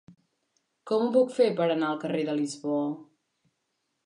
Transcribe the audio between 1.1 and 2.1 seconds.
puc fer per anar al